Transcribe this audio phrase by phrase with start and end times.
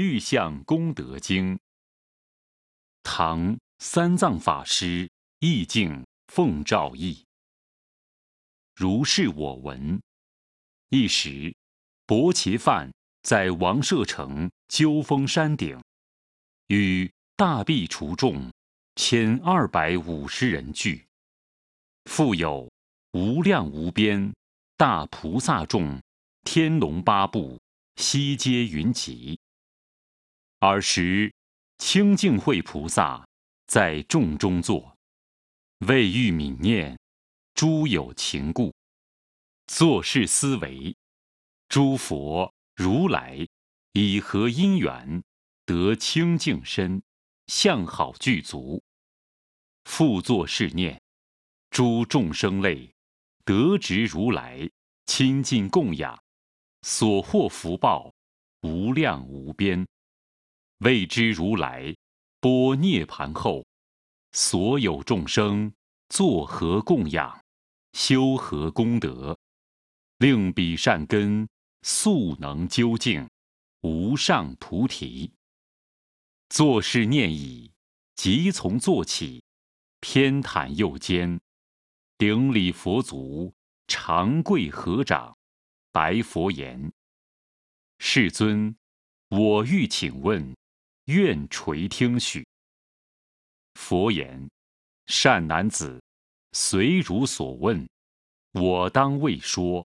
[0.00, 1.56] 玉相功德经》。
[3.02, 7.22] 唐三藏法师意境奉诏译。
[8.74, 10.00] 如是我闻。
[10.88, 11.54] 一时，
[12.06, 12.90] 薄伽梵
[13.24, 15.78] 在王舍城鸠峰山顶，
[16.68, 18.50] 与大毕除众
[18.96, 21.04] 千二百五十人聚，
[22.06, 22.66] 复有
[23.12, 24.34] 无量无边
[24.78, 26.00] 大菩萨众，
[26.44, 27.60] 天龙八部
[27.96, 29.38] 悉皆云集。
[30.60, 31.32] 尔时，
[31.78, 33.26] 清净慧菩萨
[33.66, 34.94] 在众中坐，
[35.86, 36.98] 未欲泯念
[37.54, 38.70] 诸有情故。
[39.68, 40.94] 作是思维，
[41.70, 43.38] 诸佛如来
[43.94, 45.22] 以何因缘
[45.64, 47.02] 得清净身，
[47.46, 48.82] 相好具足？
[49.84, 51.00] 复作是念：
[51.70, 52.92] 诸众生类
[53.46, 54.68] 得值如来
[55.06, 56.22] 亲近供养，
[56.82, 58.12] 所获福报
[58.60, 59.86] 无量无边。
[60.80, 61.94] 未知如来
[62.40, 63.66] 波涅盘后，
[64.32, 65.70] 所有众生
[66.08, 67.38] 作何供养，
[67.92, 69.36] 修何功德？
[70.16, 71.46] 令彼善根
[71.82, 73.28] 速能究竟，
[73.82, 75.30] 无上菩提。
[76.48, 77.70] 作是念已，
[78.14, 79.44] 即从坐起，
[80.00, 81.38] 偏袒右肩，
[82.16, 83.52] 顶礼佛足，
[83.86, 85.36] 长跪合掌，
[85.92, 86.90] 白佛言
[88.00, 88.74] ：“世尊，
[89.28, 90.56] 我欲请问，
[91.06, 92.46] 愿垂听许。”
[93.74, 94.48] 佛言
[95.06, 96.02] ：“善男子，
[96.52, 97.88] 随汝所问，
[98.52, 99.86] 我当为说。”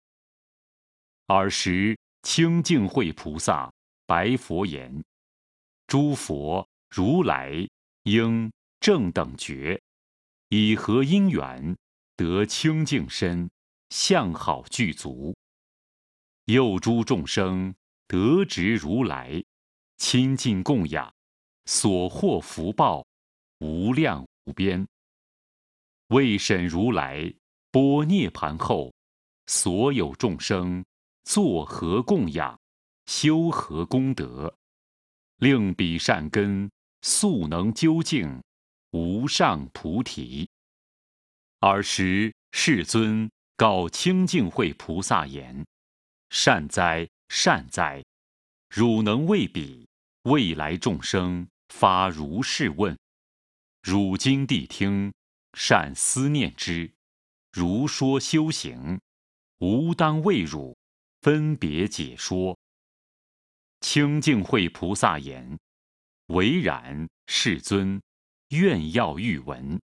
[1.29, 3.73] 尔时，清净慧菩萨
[4.07, 5.03] 白佛言
[5.87, 7.67] ：“诸佛如来
[8.05, 9.81] 应正等觉，
[10.49, 11.77] 以何因缘
[12.17, 13.51] 得清净身，
[13.91, 15.35] 相好具足？
[16.47, 17.75] 又诸众生
[18.07, 19.43] 得值如来
[20.03, 21.15] 亲近供养，
[21.65, 23.07] 所获福报
[23.61, 24.85] 无量无边。
[26.09, 27.33] 未审如来
[27.71, 28.93] 波涅盘后，
[29.47, 30.85] 所有众生。”
[31.25, 32.59] 作何供养，
[33.07, 34.53] 修何功德，
[35.37, 36.69] 令彼善根
[37.03, 38.43] 速能究竟，
[38.91, 40.51] 无上菩提。
[41.61, 45.65] 尔时世尊告清净慧菩萨言
[46.29, 48.03] ：“善哉，善哉！
[48.69, 49.82] 汝能为彼
[50.23, 52.99] 未来众生发如是问，
[53.83, 55.13] 汝今谛听，
[55.55, 56.93] 善思念之，
[57.51, 59.01] 如说修行，
[59.59, 60.77] 吾当为汝。”
[61.23, 62.59] 分别解说。
[63.81, 65.57] 清净慧菩萨言
[66.35, 68.03] ：“唯然，世尊，
[68.49, 69.81] 愿要欲闻。”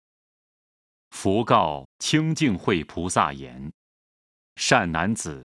[1.13, 3.71] 佛告清净慧菩萨言
[4.57, 5.45] ：“善男子，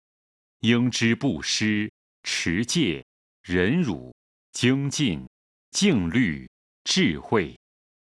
[0.60, 1.90] 应知布施、
[2.24, 3.06] 持戒、
[3.42, 4.14] 忍辱、
[4.52, 5.28] 精进、
[5.72, 6.50] 静虑、
[6.84, 7.58] 智慧、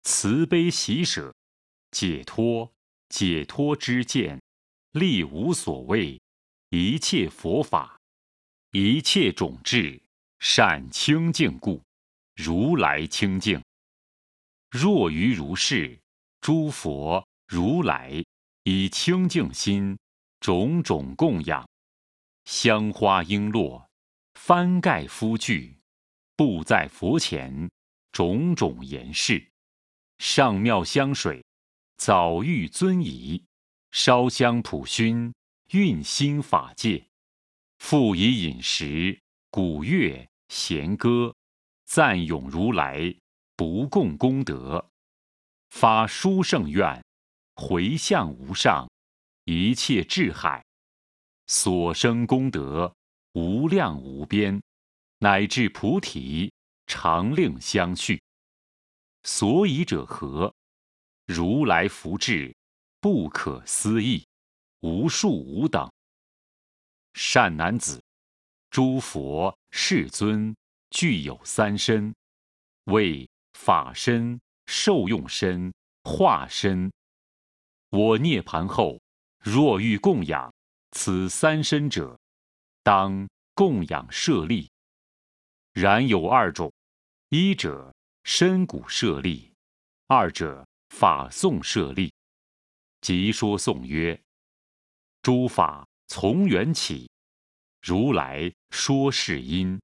[0.04, 1.34] 慈悲喜舍、
[1.92, 2.72] 解脱、
[3.10, 4.42] 解脱之见，
[4.92, 6.20] 力无所谓。”
[6.74, 8.00] 一切佛法，
[8.72, 10.02] 一切种智，
[10.40, 11.84] 善清净故，
[12.34, 13.62] 如来清净。
[14.70, 16.00] 若于如是，
[16.40, 18.24] 诸佛如来
[18.64, 20.00] 以清净心，
[20.40, 21.68] 种种供养，
[22.46, 23.86] 香花璎珞，
[24.34, 25.78] 幡盖敷具，
[26.44, 27.70] 布在佛前，
[28.12, 29.52] 种种言事，
[30.18, 31.46] 上妙香水，
[31.98, 33.46] 早遇尊仪，
[33.92, 35.32] 烧香普熏。
[35.70, 37.06] 运心法界，
[37.78, 41.36] 复以饮食、古乐、弦歌，
[41.86, 43.16] 赞咏如来
[43.56, 44.90] 不共功德，
[45.70, 47.06] 发殊胜愿，
[47.54, 48.90] 回向无上
[49.46, 50.66] 一切智海，
[51.46, 52.92] 所生功德
[53.34, 54.60] 无量无边，
[55.24, 56.52] 乃至菩提
[56.88, 58.20] 常令相续。
[59.22, 60.52] 所以者何？
[61.28, 62.56] 如来福智
[63.00, 64.26] 不可思议。
[64.80, 65.92] 无数无等，
[67.14, 68.02] 善男子，
[68.72, 70.56] 诸佛世尊
[70.90, 72.16] 具有三身，
[72.86, 75.72] 为法身、受用身、
[76.04, 76.92] 化身。
[77.90, 79.00] 我涅盘后，
[79.44, 80.52] 若欲供养
[80.94, 82.20] 此三身者，
[82.82, 84.71] 当供养舍利。
[85.74, 86.72] 然有二种：
[87.30, 89.52] 一者深谷舍利，
[90.08, 92.14] 二者法诵舍利。
[93.00, 94.20] 即说颂曰。
[95.22, 97.10] 诸法从缘起，
[97.82, 99.80] 如来说是因，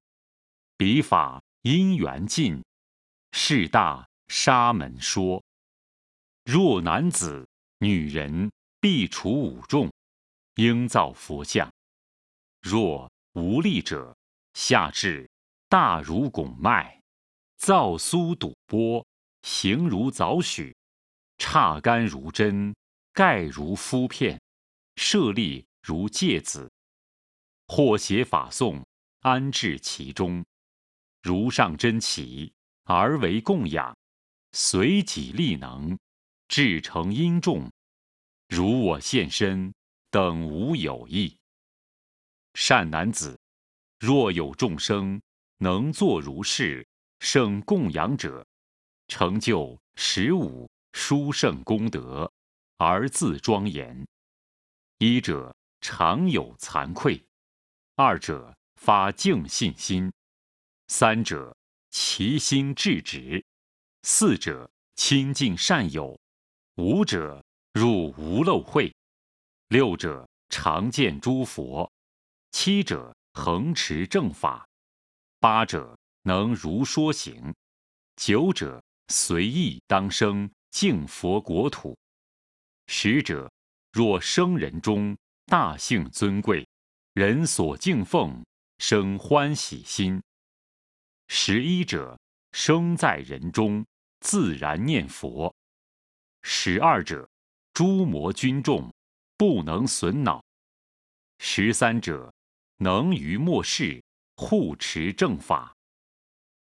[0.76, 2.62] 彼法因缘尽，
[3.32, 5.42] 是大沙门说。
[6.44, 7.48] 若男子、
[7.78, 8.50] 女人
[8.80, 9.90] 必除五众，
[10.56, 11.70] 应造佛像；
[12.60, 14.16] 若无力者，
[14.54, 15.28] 下至
[15.68, 17.02] 大如拱脉，
[17.58, 19.06] 造酥堵波，
[19.42, 20.74] 形如藻许，
[21.36, 22.74] 刹干如针，
[23.12, 24.40] 盖如敷片，
[24.96, 26.70] 舍利如芥子。
[27.66, 28.82] 或写法颂，
[29.20, 30.42] 安置其中，
[31.20, 32.50] 如上真起，
[32.84, 33.94] 而为供养，
[34.52, 35.98] 随己力能，
[36.48, 37.70] 至诚因众，
[38.48, 39.74] 如我现身，
[40.10, 41.36] 等无有异。
[42.54, 43.38] 善男子，
[43.98, 45.20] 若有众生
[45.58, 46.86] 能作如是
[47.20, 48.46] 胜供养者，
[49.08, 52.32] 成就十五殊胜功德，
[52.76, 54.06] 而自庄严。
[54.98, 57.20] 一者常有惭愧，
[57.96, 60.12] 二者发敬信心，
[60.86, 61.56] 三者
[61.90, 63.44] 其心至直，
[64.02, 66.16] 四者亲近善友，
[66.76, 68.94] 五者入无漏会，
[69.68, 71.90] 六者常见诸佛。
[72.52, 74.67] 七者恒持正法，
[75.40, 77.54] 八者能如说行，
[78.16, 81.96] 九者随意当生敬佛国土，
[82.86, 83.50] 十者
[83.92, 86.66] 若生人中大幸尊贵，
[87.14, 88.44] 人所敬奉，
[88.78, 90.20] 生欢喜心。
[91.28, 92.18] 十一者
[92.52, 93.86] 生在人中，
[94.20, 95.54] 自然念佛。
[96.42, 97.28] 十二者
[97.72, 98.92] 诸魔军众，
[99.36, 100.44] 不能损恼。
[101.38, 102.32] 十三者。
[102.80, 104.00] 能于末世
[104.40, 105.74] 护持正法，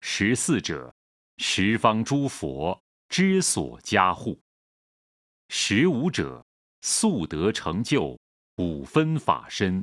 [0.02, 0.94] 十四者，
[1.38, 2.78] 十方诸佛
[3.08, 4.38] 之所加护；
[5.48, 6.46] 十五者，
[6.82, 8.20] 速得成就
[8.58, 9.82] 五分法身。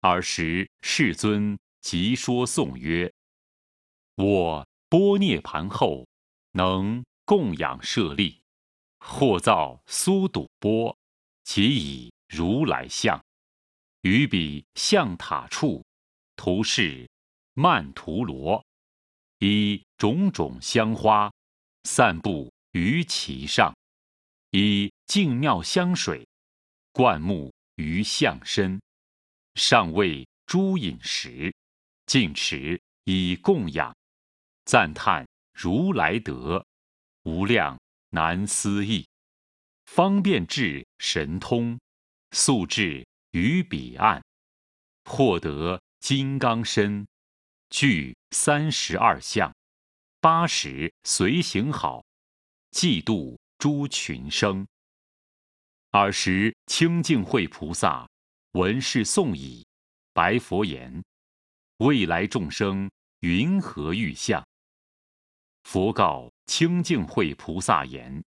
[0.00, 3.12] 尔时世尊即说颂曰
[4.16, 6.08] ：“我般涅盘后，
[6.52, 8.40] 能供养舍利，
[9.00, 10.96] 或造苏堵波，
[11.44, 13.22] 即以如来相。”
[14.00, 15.84] 于彼象塔处，
[16.40, 17.06] 图示
[17.52, 18.64] 曼陀罗，
[19.40, 21.30] 以种种香花
[21.84, 23.76] 散布于其上，
[24.52, 26.26] 以净妙香水
[26.92, 28.80] 灌木于象身，
[29.54, 31.54] 上为诸饮食，
[32.06, 33.94] 净持以供养，
[34.64, 36.64] 赞叹如来德
[37.24, 37.78] 无量
[38.08, 39.06] 难思议，
[39.84, 41.78] 方便智神通，
[42.30, 43.06] 速至。
[43.32, 44.24] 于彼岸，
[45.04, 47.06] 获得金刚身，
[47.68, 49.54] 具三十二相，
[50.18, 52.02] 八十随行好，
[52.72, 54.66] 嫉妒诸群生。
[55.90, 58.08] 尔时清净慧菩萨
[58.52, 59.66] 闻是颂已，
[60.14, 61.04] 白佛言
[61.78, 64.44] ：“未来众生云何欲相？”
[65.64, 68.24] 佛告清净慧菩萨言：“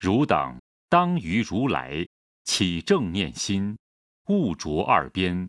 [0.00, 2.04] 汝等当于如来
[2.44, 3.78] 起正念心。”
[4.26, 5.48] 勿着二边，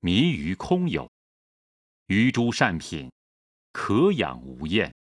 [0.00, 1.08] 迷于空有；
[2.06, 3.10] 余诸善品，
[3.72, 4.94] 可养无厌。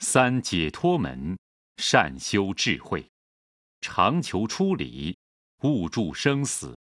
[0.00, 1.38] 三解脱门，
[1.76, 3.08] 善修智慧，
[3.80, 5.16] 常求出离，
[5.62, 6.76] 勿住生死。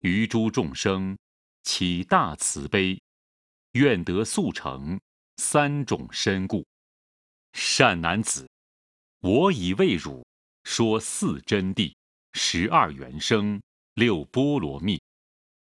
[0.00, 1.16] 余诸众生，
[1.62, 3.00] 起大慈悲，
[3.72, 5.00] 愿得速成
[5.36, 6.66] 三种身故。
[7.52, 8.48] 善男子，
[9.20, 10.26] 我已为汝
[10.64, 11.94] 说四真谛，
[12.32, 13.60] 十二缘生，
[13.94, 15.00] 六波罗蜜。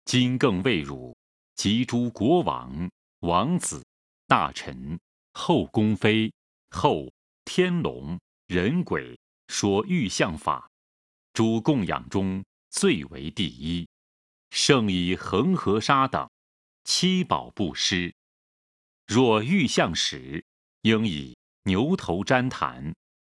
[0.06, 1.18] 今更为汝
[1.56, 2.90] 及诸国王、
[3.22, 3.84] 王子、
[4.28, 5.00] 大臣、
[5.34, 6.31] 后宫妃、
[6.69, 7.12] 后
[7.44, 10.70] 天龙、人鬼说欲相法，
[11.34, 13.88] 诸供养中最为第一，
[14.51, 16.29] 胜以恒河沙等
[16.84, 18.13] 七宝布施。
[19.08, 20.46] 若欲相时，
[20.82, 22.94] 应以牛头旃檀、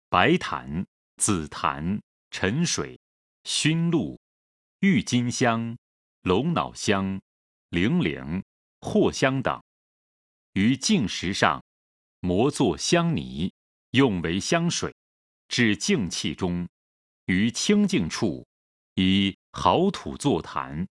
[0.10, 0.86] 白檀、
[1.18, 2.98] 紫檀、沉水、
[3.44, 4.18] 熏露、
[4.80, 5.78] 郁金香。
[6.24, 7.20] 龙脑香、
[7.70, 8.44] 灵灵、
[8.80, 9.60] 藿香等，
[10.54, 11.64] 于净石上
[12.20, 13.52] 磨作香泥，
[13.92, 14.94] 用为香水，
[15.48, 16.70] 置净器中，
[17.26, 18.46] 于清净处，
[18.94, 20.88] 以好土作坛，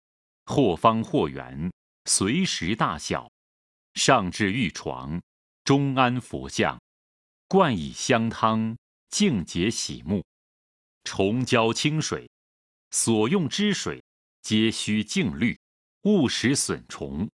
[0.45, 1.73] 或方或圆，
[2.05, 3.27] 随时大小，
[3.95, 5.19] 上至玉床，
[5.63, 6.79] 中安佛像，
[7.47, 8.77] 灌以香汤，
[9.09, 10.23] 净洁洗目，
[11.03, 12.29] 重浇清水，
[12.91, 14.04] 所用之水。
[14.45, 15.57] 皆须净滤，
[16.03, 17.27] 勿使损虫。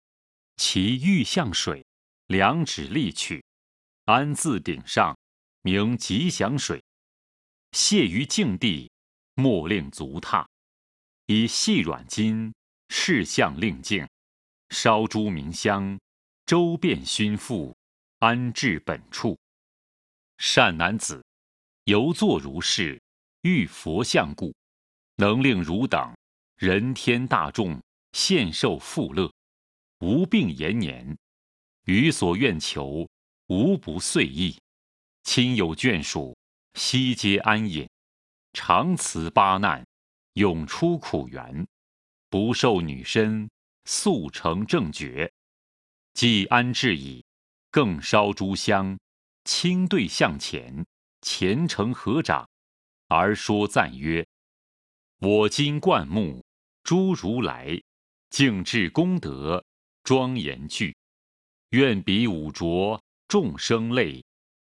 [0.58, 1.84] 其欲向水，
[2.28, 3.44] 两指力取，
[4.06, 5.18] 安自顶上，
[5.64, 6.84] 名吉祥水。
[7.72, 8.92] 泻于净地，
[9.34, 10.48] 莫令足踏。
[11.26, 12.54] 以细软金
[12.90, 14.08] 饰相令净，
[14.70, 16.00] 烧诸明香，
[16.46, 17.74] 周遍熏覆，
[18.20, 19.36] 安置本处。
[20.38, 21.26] 善男子，
[21.86, 23.02] 犹作如是，
[23.42, 24.54] 遇佛像故，
[25.16, 26.16] 能令汝等。
[26.60, 29.32] 人天大众现受富乐，
[30.02, 31.18] 无病延年，
[31.86, 33.10] 予所愿求，
[33.48, 34.60] 无不遂意。
[35.24, 36.36] 亲友眷属，
[36.74, 37.88] 悉皆安隐。
[38.52, 39.88] 常辞八难，
[40.34, 41.66] 永出苦园。
[42.30, 43.50] 不受女身，
[43.86, 45.32] 速成正觉。
[46.14, 47.24] 既安置矣，
[47.72, 49.00] 更烧诸香，
[49.46, 50.86] 倾对向前，
[51.22, 52.50] 虔诚合掌，
[53.08, 54.28] 而说赞曰
[55.24, 56.44] ：“我今灌木，
[56.84, 57.82] 诸如来，
[58.30, 59.64] 净智功德，
[60.04, 60.96] 庄严具。
[61.72, 64.24] 愿彼五浊众生类，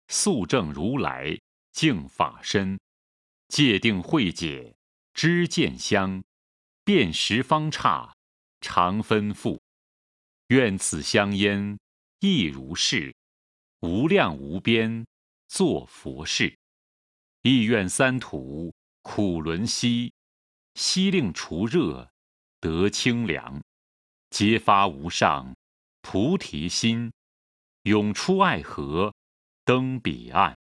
[0.09, 1.38] 速证如来
[1.71, 2.79] 净法身，
[3.49, 4.75] 界定慧解，
[5.15, 6.23] 知见相，
[6.85, 8.12] 辨识方刹，
[8.61, 9.59] 常吩咐。
[10.49, 11.79] 愿此香烟
[12.19, 13.15] 亦如是，
[13.81, 15.07] 无量无边，
[15.47, 16.57] 作佛事。
[17.43, 20.12] 亦愿三途苦轮息，
[20.78, 22.08] 悉令除热，
[22.61, 23.61] 得清凉，
[24.30, 25.52] 皆发无上。”
[26.00, 27.12] 菩提心，
[27.82, 29.12] 永出爱河，
[29.64, 30.56] 登彼岸。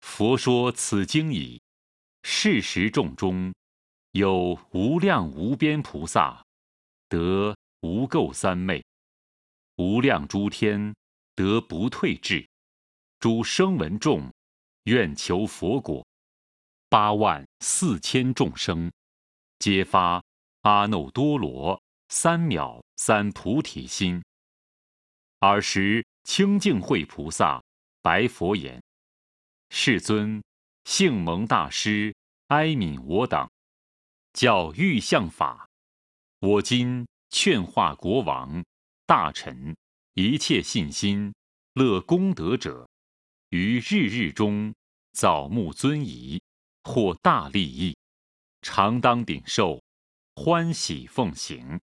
[0.00, 1.60] 佛说此经已，
[2.22, 3.52] 世时众中
[4.12, 6.46] 有无量无边菩萨，
[7.08, 8.80] 得无垢三昧；
[9.76, 10.94] 无量诸天
[11.34, 12.46] 得不退智；
[13.18, 14.32] 诸声闻众
[14.84, 16.02] 愿求佛果；
[16.88, 18.90] 八万四千众生。
[19.60, 20.20] 揭发
[20.62, 24.20] 阿耨多罗三藐三菩提心。
[25.38, 27.62] 尔时，清净慧菩萨
[28.02, 28.82] 白佛言
[29.70, 30.42] ：“世尊，
[30.84, 32.14] 幸蒙大师
[32.48, 33.48] 哀悯我等，
[34.32, 35.68] 教欲相法。
[36.40, 38.64] 我今劝化国王、
[39.06, 39.76] 大臣、
[40.14, 41.32] 一切信心、
[41.74, 42.88] 乐功德者，
[43.50, 44.74] 于日日中
[45.12, 46.42] 早沐尊仪，
[46.84, 47.96] 获大利益，
[48.62, 49.82] 常当顶受，
[50.34, 51.80] 欢喜奉行。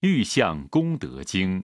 [0.00, 1.64] 欲向功德经。”